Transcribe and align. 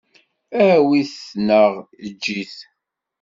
Awi-t 0.67 1.17
neɣ 1.47 1.71
eǧǧ-it. 2.05 2.55